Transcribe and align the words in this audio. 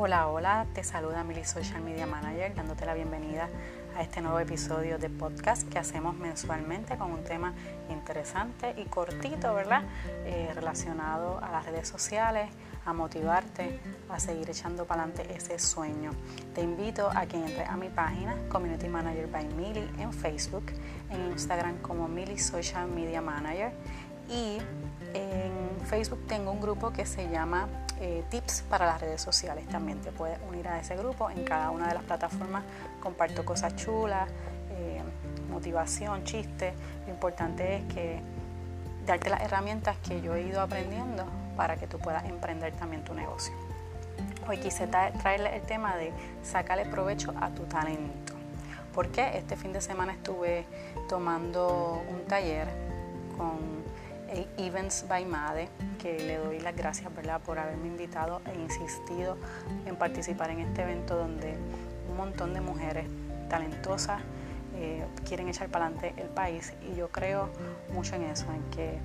Hola, 0.00 0.28
hola, 0.28 0.64
te 0.74 0.84
saluda 0.84 1.24
Mili 1.24 1.44
Social 1.44 1.82
Media 1.82 2.06
Manager 2.06 2.54
dándote 2.54 2.86
la 2.86 2.94
bienvenida 2.94 3.48
a 3.96 4.02
este 4.02 4.20
nuevo 4.20 4.38
episodio 4.38 4.96
de 4.96 5.10
podcast 5.10 5.68
que 5.68 5.80
hacemos 5.80 6.14
mensualmente 6.14 6.96
con 6.96 7.10
un 7.10 7.24
tema 7.24 7.52
interesante 7.90 8.76
y 8.76 8.84
cortito, 8.84 9.52
¿verdad? 9.54 9.82
Eh, 10.24 10.52
relacionado 10.54 11.40
a 11.42 11.50
las 11.50 11.66
redes 11.66 11.88
sociales, 11.88 12.48
a 12.86 12.92
motivarte 12.92 13.80
a 14.08 14.20
seguir 14.20 14.48
echando 14.48 14.84
para 14.84 15.02
adelante 15.02 15.34
ese 15.34 15.58
sueño. 15.58 16.12
Te 16.54 16.60
invito 16.60 17.10
a 17.12 17.26
que 17.26 17.36
entres 17.36 17.68
a 17.68 17.76
mi 17.76 17.88
página 17.88 18.36
Community 18.50 18.86
Manager 18.86 19.26
by 19.26 19.48
Mili 19.54 19.90
en 19.98 20.12
Facebook, 20.12 20.66
en 21.10 21.32
Instagram 21.32 21.78
como 21.78 22.06
Mili 22.06 22.38
Social 22.38 22.86
Media 22.86 23.20
Manager 23.20 23.72
y 24.30 24.58
Facebook 25.88 26.26
tengo 26.26 26.52
un 26.52 26.60
grupo 26.60 26.92
que 26.92 27.06
se 27.06 27.28
llama 27.30 27.66
eh, 28.00 28.22
tips 28.28 28.62
para 28.68 28.86
las 28.86 29.00
redes 29.00 29.22
sociales. 29.22 29.66
También 29.68 30.00
te 30.00 30.12
puedes 30.12 30.38
unir 30.48 30.68
a 30.68 30.78
ese 30.78 30.94
grupo. 30.96 31.30
En 31.30 31.44
cada 31.44 31.70
una 31.70 31.88
de 31.88 31.94
las 31.94 32.04
plataformas 32.04 32.62
comparto 33.02 33.44
cosas 33.44 33.74
chulas, 33.76 34.28
eh, 34.70 35.00
motivación, 35.50 36.24
chistes. 36.24 36.74
Lo 37.06 37.12
importante 37.12 37.76
es 37.76 37.84
que 37.94 38.20
darte 39.06 39.30
las 39.30 39.40
herramientas 39.40 39.96
que 40.06 40.20
yo 40.20 40.34
he 40.34 40.42
ido 40.42 40.60
aprendiendo 40.60 41.24
para 41.56 41.76
que 41.76 41.86
tú 41.86 41.98
puedas 41.98 42.24
emprender 42.26 42.74
también 42.74 43.02
tu 43.02 43.14
negocio. 43.14 43.54
Hoy 44.46 44.58
quise 44.58 44.86
traerle 44.86 45.56
el 45.56 45.62
tema 45.62 45.96
de 45.96 46.12
sacarle 46.42 46.84
provecho 46.84 47.32
a 47.40 47.50
tu 47.50 47.64
talento. 47.64 48.34
Porque 48.94 49.38
este 49.38 49.56
fin 49.56 49.72
de 49.72 49.80
semana 49.80 50.12
estuve 50.12 50.66
tomando 51.08 52.02
un 52.10 52.26
taller 52.26 52.68
con 53.36 53.87
Events 54.58 55.06
by 55.08 55.24
Made, 55.24 55.68
que 55.98 56.18
le 56.18 56.36
doy 56.36 56.60
las 56.60 56.76
gracias 56.76 57.14
¿verdad? 57.14 57.40
por 57.40 57.58
haberme 57.58 57.88
invitado 57.88 58.42
e 58.46 58.58
insistido 58.58 59.36
en 59.86 59.96
participar 59.96 60.50
en 60.50 60.60
este 60.60 60.82
evento 60.82 61.16
donde 61.16 61.56
un 62.10 62.16
montón 62.16 62.52
de 62.52 62.60
mujeres 62.60 63.06
talentosas 63.48 64.20
eh, 64.76 65.04
quieren 65.26 65.48
echar 65.48 65.68
para 65.68 65.86
adelante 65.86 66.14
el 66.20 66.28
país 66.28 66.72
y 66.82 66.96
yo 66.96 67.08
creo 67.08 67.48
mucho 67.92 68.14
en 68.16 68.24
eso, 68.24 68.46
en 68.52 68.62
que 68.70 68.98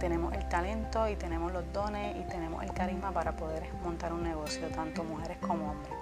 tenemos 0.00 0.32
el 0.34 0.48
talento 0.48 1.08
y 1.08 1.14
tenemos 1.14 1.52
los 1.52 1.70
dones 1.72 2.16
y 2.16 2.28
tenemos 2.28 2.64
el 2.64 2.72
carisma 2.72 3.12
para 3.12 3.36
poder 3.36 3.64
montar 3.84 4.12
un 4.12 4.22
negocio, 4.22 4.66
tanto 4.68 5.04
mujeres 5.04 5.36
como 5.38 5.72
hombres. 5.72 5.92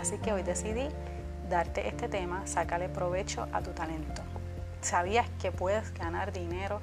Así 0.00 0.16
que 0.18 0.32
hoy 0.32 0.42
decidí 0.42 0.88
darte 1.50 1.88
este 1.88 2.08
tema, 2.08 2.46
sácale 2.46 2.88
provecho 2.88 3.48
a 3.52 3.60
tu 3.60 3.72
talento. 3.72 4.22
¿Sabías 4.80 5.28
que 5.40 5.50
puedes 5.50 5.92
ganar 5.94 6.32
dinero? 6.32 6.80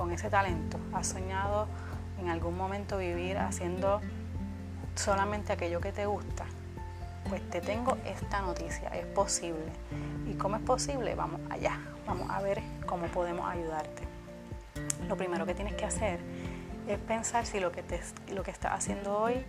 Con 0.00 0.12
ese 0.12 0.30
talento? 0.30 0.80
¿Has 0.94 1.08
soñado 1.08 1.66
en 2.18 2.30
algún 2.30 2.56
momento 2.56 2.96
vivir 2.96 3.36
haciendo 3.36 4.00
solamente 4.94 5.52
aquello 5.52 5.78
que 5.82 5.92
te 5.92 6.06
gusta? 6.06 6.46
Pues 7.28 7.42
te 7.50 7.60
tengo 7.60 7.98
esta 8.06 8.40
noticia, 8.40 8.88
es 8.94 9.04
posible. 9.04 9.70
¿Y 10.26 10.36
cómo 10.36 10.56
es 10.56 10.62
posible? 10.62 11.14
Vamos 11.14 11.42
allá, 11.50 11.78
vamos 12.06 12.30
a 12.30 12.40
ver 12.40 12.62
cómo 12.86 13.08
podemos 13.08 13.46
ayudarte. 13.46 14.04
Lo 15.06 15.18
primero 15.18 15.44
que 15.44 15.54
tienes 15.54 15.74
que 15.74 15.84
hacer 15.84 16.18
es 16.88 16.98
pensar 17.00 17.44
si 17.44 17.60
lo 17.60 17.70
que, 17.70 17.82
te, 17.82 18.00
lo 18.32 18.42
que 18.42 18.52
estás 18.52 18.72
haciendo 18.72 19.18
hoy 19.18 19.44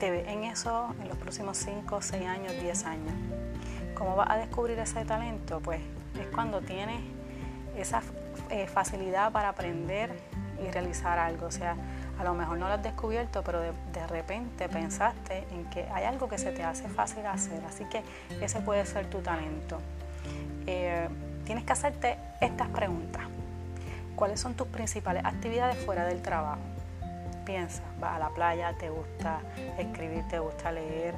te 0.00 0.10
ve 0.10 0.32
en 0.32 0.44
eso 0.44 0.94
en 0.98 1.08
los 1.08 1.18
próximos 1.18 1.58
5, 1.58 2.00
6 2.00 2.26
años, 2.26 2.54
10 2.58 2.84
años. 2.86 3.12
¿Cómo 3.98 4.16
vas 4.16 4.30
a 4.30 4.38
descubrir 4.38 4.78
ese 4.78 5.04
talento? 5.04 5.60
Pues 5.60 5.82
es 6.18 6.26
cuando 6.28 6.62
tienes 6.62 7.02
esa 7.76 8.00
eh, 8.50 8.66
facilidad 8.66 9.32
para 9.32 9.50
aprender 9.50 10.10
y 10.62 10.70
realizar 10.70 11.18
algo. 11.18 11.46
O 11.46 11.50
sea, 11.50 11.76
a 12.18 12.24
lo 12.24 12.34
mejor 12.34 12.58
no 12.58 12.68
lo 12.68 12.74
has 12.74 12.82
descubierto, 12.82 13.42
pero 13.42 13.60
de, 13.60 13.72
repente 14.08 14.68
pensaste 14.68 15.44
en 15.50 15.68
que 15.70 15.84
hay 15.92 16.04
algo 16.04 16.28
que 16.28 16.38
se 16.38 16.52
te 16.52 16.62
hace 16.62 16.88
fácil 16.88 17.26
hacer. 17.26 17.62
Así 17.66 17.84
que 17.84 18.02
ese 18.40 18.60
puede 18.60 18.86
ser 18.86 19.06
tu 19.06 19.18
talento. 19.18 19.78
Eh, 20.66 21.08
tienes 21.44 21.64
que 21.64 21.72
hacerte 21.72 22.16
estas 22.40 22.68
preguntas. 22.68 23.22
¿Cuáles 24.14 24.40
son 24.40 24.54
tus 24.54 24.68
principales 24.68 25.24
actividades 25.24 25.76
fuera 25.84 26.06
del 26.06 26.22
trabajo? 26.22 26.60
Piensa, 27.44 27.82
vas 28.00 28.16
a 28.16 28.18
la 28.18 28.30
playa, 28.30 28.72
te 28.72 28.88
gusta 28.88 29.40
escribir, 29.78 30.26
te 30.28 30.38
gusta 30.38 30.72
leer, 30.72 31.14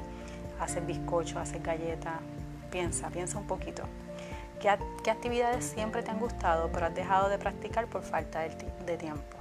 hacer 0.59 0.83
bizcocho, 0.83 1.39
hacer 1.39 1.61
galletas. 1.61 2.19
Piensa, 2.69 3.09
piensa 3.09 3.37
un 3.39 3.47
poquito. 3.47 3.83
¿Qué, 4.59 4.69
actividades 5.09 5.63
siempre 5.63 6.03
te 6.03 6.11
han 6.11 6.19
gustado 6.19 6.69
pero 6.73 6.87
has 6.87 6.93
dejado 6.93 7.29
de 7.29 7.37
practicar 7.37 7.87
por 7.87 8.03
falta 8.03 8.41
de, 8.41 8.97
tiempo? 8.97 9.37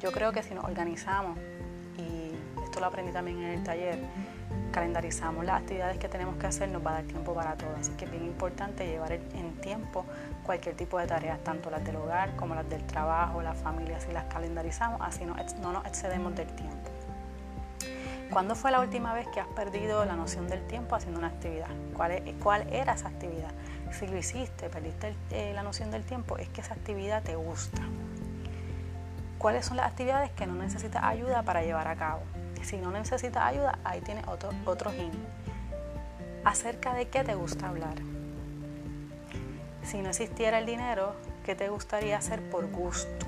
Yo 0.00 0.12
creo 0.12 0.30
que 0.30 0.44
si 0.44 0.54
nos 0.54 0.64
organizamos, 0.64 1.36
y 1.98 2.32
esto 2.62 2.78
lo 2.78 2.86
aprendí 2.86 3.10
también 3.10 3.38
en 3.42 3.50
el 3.58 3.64
taller, 3.64 3.98
calendarizamos 4.70 5.44
las 5.44 5.62
actividades 5.62 5.98
que 5.98 6.08
tenemos 6.08 6.36
que 6.36 6.46
hacer, 6.46 6.68
nos 6.68 6.84
va 6.84 6.92
a 6.92 6.94
dar 6.94 7.04
tiempo 7.04 7.34
para 7.34 7.56
todo. 7.56 7.74
Así 7.78 7.90
que 7.92 8.04
es 8.04 8.10
bien 8.12 8.24
importante 8.24 8.86
llevar 8.86 9.12
en 9.12 9.52
tiempo 9.60 10.06
cualquier 10.44 10.76
tipo 10.76 10.96
de 10.98 11.08
tareas, 11.08 11.42
tanto 11.42 11.68
las 11.68 11.84
del 11.84 11.96
hogar 11.96 12.36
como 12.36 12.54
las 12.54 12.68
del 12.68 12.84
trabajo, 12.86 13.42
la 13.42 13.54
familia, 13.54 13.98
si 13.98 14.12
las 14.12 14.26
calendarizamos, 14.26 15.00
así 15.00 15.24
no, 15.24 15.34
no 15.60 15.72
nos 15.72 15.84
excedemos 15.86 16.36
del 16.36 16.46
tiempo. 16.54 16.91
¿Cuándo 18.32 18.54
fue 18.54 18.70
la 18.70 18.80
última 18.80 19.12
vez 19.12 19.28
que 19.28 19.40
has 19.40 19.46
perdido 19.48 20.06
la 20.06 20.16
noción 20.16 20.48
del 20.48 20.66
tiempo 20.66 20.96
haciendo 20.96 21.18
una 21.18 21.28
actividad? 21.28 21.68
¿Cuál, 21.94 22.22
cuál 22.42 22.66
era 22.72 22.94
esa 22.94 23.08
actividad? 23.08 23.52
Si 23.90 24.06
lo 24.06 24.16
hiciste, 24.16 24.70
perdiste 24.70 25.14
eh, 25.30 25.52
la 25.54 25.62
noción 25.62 25.90
del 25.90 26.02
tiempo, 26.02 26.38
es 26.38 26.48
que 26.48 26.62
esa 26.62 26.72
actividad 26.72 27.22
te 27.22 27.36
gusta. 27.36 27.82
¿Cuáles 29.36 29.66
son 29.66 29.76
las 29.76 29.86
actividades 29.86 30.30
que 30.30 30.46
no 30.46 30.54
necesitas 30.54 31.04
ayuda 31.04 31.42
para 31.42 31.62
llevar 31.62 31.86
a 31.88 31.96
cabo? 31.96 32.22
Si 32.62 32.78
no 32.78 32.90
necesitas 32.90 33.44
ayuda, 33.44 33.78
ahí 33.84 34.00
tienes 34.00 34.26
otro, 34.26 34.48
otro 34.64 34.94
hint. 34.94 35.14
¿Acerca 36.42 36.94
de 36.94 37.08
qué 37.08 37.24
te 37.24 37.34
gusta 37.34 37.68
hablar? 37.68 37.96
Si 39.82 40.00
no 40.00 40.08
existiera 40.08 40.58
el 40.58 40.64
dinero, 40.64 41.16
¿qué 41.44 41.54
te 41.54 41.68
gustaría 41.68 42.16
hacer 42.16 42.40
por 42.48 42.70
gusto? 42.70 43.26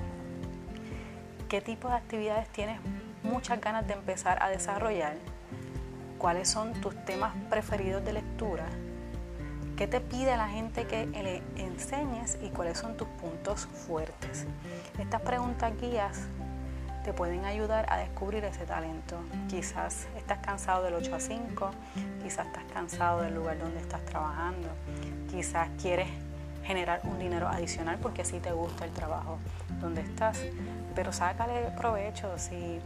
¿Qué 1.47 1.61
tipo 1.61 1.89
de 1.89 1.93
actividades 1.93 2.49
tienes 2.49 2.79
muchas 3.25 3.59
ganas 3.59 3.87
de 3.87 3.93
empezar 3.93 4.41
a 4.41 4.49
desarrollar? 4.49 5.15
¿Cuáles 6.17 6.47
son 6.49 6.73
tus 6.81 6.95
temas 7.05 7.33
preferidos 7.49 8.03
de 8.05 8.13
lectura? 8.13 8.65
¿Qué 9.75 9.87
te 9.87 9.99
pide 9.99 10.37
la 10.37 10.47
gente 10.47 10.85
que 10.85 11.05
le 11.07 11.41
enseñes 11.61 12.37
y 12.41 12.49
cuáles 12.49 12.77
son 12.77 12.95
tus 12.95 13.07
puntos 13.09 13.65
fuertes? 13.65 14.45
Estas 14.97 15.21
preguntas 15.21 15.73
guías 15.81 16.27
te 17.03 17.11
pueden 17.13 17.43
ayudar 17.45 17.85
a 17.89 17.97
descubrir 17.97 18.45
ese 18.45 18.65
talento. 18.65 19.17
Quizás 19.49 20.07
estás 20.15 20.39
cansado 20.39 20.83
del 20.83 20.93
8 20.93 21.15
a 21.15 21.19
5, 21.19 21.71
quizás 22.23 22.47
estás 22.47 22.63
cansado 22.73 23.21
del 23.21 23.35
lugar 23.35 23.59
donde 23.59 23.79
estás 23.79 24.03
trabajando, 24.05 24.69
quizás 25.29 25.67
quieres 25.81 26.07
generar 26.63 27.01
un 27.03 27.19
dinero 27.19 27.47
adicional 27.47 27.99
porque 28.01 28.25
sí 28.25 28.39
te 28.39 28.51
gusta 28.51 28.85
el 28.85 28.91
trabajo 28.91 29.37
donde 29.81 30.01
estás, 30.01 30.41
pero 30.95 31.13
sácale 31.13 31.69
provecho. 31.77 32.37
Si 32.37 32.79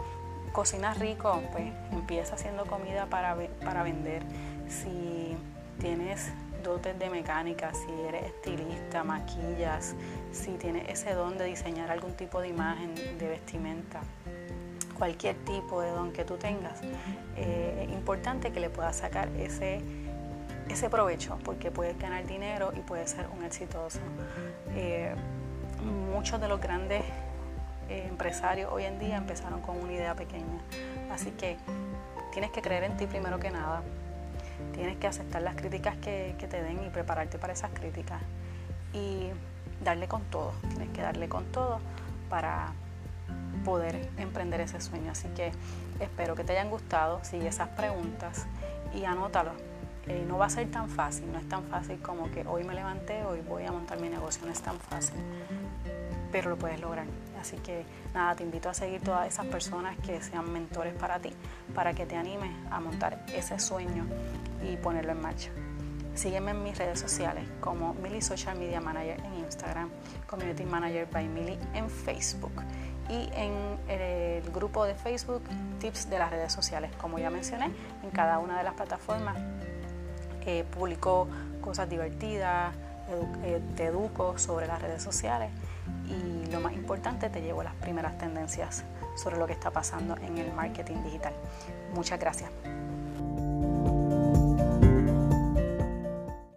cocinas 0.51 0.97
rico, 0.99 1.41
pues 1.51 1.65
empieza 1.91 2.35
haciendo 2.35 2.65
comida 2.65 3.05
para, 3.07 3.35
para 3.63 3.83
vender. 3.83 4.23
Si 4.67 5.37
tienes 5.79 6.31
dotes 6.63 6.97
de 6.99 7.09
mecánica, 7.09 7.73
si 7.73 7.91
eres 8.07 8.23
estilista, 8.25 9.03
maquillas, 9.03 9.95
si 10.31 10.51
tienes 10.51 10.89
ese 10.89 11.13
don 11.13 11.37
de 11.37 11.45
diseñar 11.45 11.91
algún 11.91 12.13
tipo 12.13 12.41
de 12.41 12.49
imagen, 12.49 12.93
de 12.95 13.27
vestimenta, 13.27 14.01
cualquier 14.97 15.35
tipo 15.45 15.81
de 15.81 15.89
don 15.91 16.11
que 16.11 16.25
tú 16.25 16.35
tengas, 16.37 16.81
eh, 17.37 17.85
es 17.87 17.93
importante 17.93 18.51
que 18.51 18.59
le 18.59 18.69
puedas 18.69 18.97
sacar 18.97 19.29
ese, 19.37 19.81
ese 20.67 20.89
provecho 20.89 21.39
porque 21.43 21.71
puedes 21.71 21.97
ganar 21.97 22.25
dinero 22.27 22.71
y 22.75 22.81
puedes 22.81 23.11
ser 23.11 23.27
un 23.35 23.43
exitoso. 23.45 23.99
Eh, 24.75 25.15
muchos 26.11 26.41
de 26.41 26.47
los 26.49 26.59
grandes 26.59 27.03
eh, 27.89 28.05
empresarios 28.07 28.71
hoy 28.71 28.85
en 28.85 28.99
día 28.99 29.17
empezaron 29.17 29.61
con 29.61 29.77
una 29.77 29.93
idea 29.93 30.15
pequeña, 30.15 30.61
así 31.11 31.31
que 31.31 31.57
tienes 32.31 32.51
que 32.51 32.61
creer 32.61 32.83
en 32.83 32.97
ti 32.97 33.07
primero 33.07 33.39
que 33.39 33.51
nada, 33.51 33.81
Tienes 34.73 34.97
que 34.97 35.07
aceptar 35.07 35.41
las 35.41 35.55
críticas 35.55 35.95
que, 35.97 36.35
te 36.37 36.61
den 36.61 36.83
y 36.83 36.89
prepararte 36.89 37.37
para 37.37 37.53
esas 37.53 37.71
críticas. 37.71 38.21
Y 38.93 39.29
darle 39.83 40.07
con 40.07 40.23
todo, 40.23 40.53
tienes 40.69 40.89
que 40.89 41.01
darle 41.01 41.29
con 41.29 41.45
todo 41.45 41.79
para 42.29 42.73
poder 43.63 44.09
emprender 44.17 44.61
ese 44.61 44.81
sueño. 44.81 45.11
Así 45.11 45.27
que 45.29 45.51
espero 45.99 46.35
que 46.35 46.43
te 46.43 46.53
hayan 46.53 46.69
gustado, 46.69 47.19
sigue 47.23 47.47
esas 47.47 47.69
preguntas 47.69 48.45
y 48.93 49.05
anótalo. 49.05 49.51
Eh, 50.07 50.25
no 50.27 50.37
va 50.37 50.47
a 50.47 50.49
ser 50.49 50.69
tan 50.71 50.89
fácil, 50.89 51.31
no 51.31 51.37
es 51.37 51.47
tan 51.47 51.63
fácil 51.65 51.99
como 52.01 52.31
que 52.31 52.45
hoy 52.47 52.63
me 52.63 52.73
levanté, 52.73 53.23
hoy 53.25 53.41
voy 53.41 53.65
a 53.65 53.71
montar 53.71 53.99
mi 53.99 54.09
negocio, 54.09 54.43
no 54.45 54.51
es 54.51 54.61
tan 54.61 54.79
fácil, 54.79 55.19
pero 56.31 56.49
lo 56.49 56.57
puedes 56.57 56.79
lograr. 56.79 57.05
Así 57.39 57.57
que 57.57 57.85
nada, 58.13 58.35
te 58.35 58.43
invito 58.43 58.69
a 58.69 58.73
seguir 58.73 59.01
todas 59.01 59.27
esas 59.27 59.45
personas 59.45 59.97
que 59.99 60.21
sean 60.21 60.51
mentores 60.51 60.93
para 60.93 61.19
ti, 61.19 61.33
para 61.73 61.93
que 61.93 62.05
te 62.05 62.15
animes 62.15 62.51
a 62.69 62.79
montar 62.79 63.25
ese 63.33 63.59
sueño 63.59 64.05
y 64.69 64.75
ponerlo 64.77 65.11
en 65.13 65.21
marcha. 65.21 65.49
Sígueme 66.15 66.51
en 66.51 66.63
mis 66.63 66.77
redes 66.77 66.99
sociales 66.99 67.45
como 67.61 67.93
Mili 67.93 68.21
Social 68.21 68.57
Media 68.57 68.81
Manager 68.81 69.19
en 69.23 69.35
Instagram, 69.35 69.89
Community 70.27 70.65
Manager 70.65 71.07
by 71.09 71.27
Mili 71.29 71.57
en 71.73 71.89
Facebook 71.89 72.51
y 73.09 73.29
en 73.33 73.77
el 73.87 74.51
grupo 74.51 74.85
de 74.85 74.95
Facebook 74.95 75.41
Tips 75.79 76.09
de 76.09 76.19
las 76.19 76.29
redes 76.29 76.51
sociales. 76.51 76.91
Como 76.99 77.19
ya 77.19 77.29
mencioné, 77.29 77.71
en 78.03 78.09
cada 78.11 78.39
una 78.39 78.57
de 78.57 78.63
las 78.63 78.73
plataformas 78.73 79.37
eh, 80.45 80.65
publico 80.69 81.27
cosas 81.61 81.89
divertidas, 81.89 82.75
eh, 83.43 83.61
te 83.75 83.85
educo 83.85 84.37
sobre 84.37 84.67
las 84.67 84.81
redes 84.81 85.01
sociales 85.01 85.49
y 86.07 86.51
lo 86.51 86.59
más 86.59 86.73
importante, 86.73 87.29
te 87.29 87.41
llevo 87.41 87.63
las 87.63 87.75
primeras 87.75 88.17
tendencias 88.17 88.83
sobre 89.15 89.37
lo 89.37 89.47
que 89.47 89.53
está 89.53 89.71
pasando 89.71 90.15
en 90.17 90.37
el 90.37 90.51
marketing 90.53 91.03
digital. 91.03 91.33
Muchas 91.93 92.19
gracias. 92.19 92.51